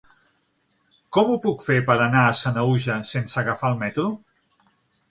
[1.17, 4.13] Com ho puc fer per anar a Sanaüja sense agafar el metro?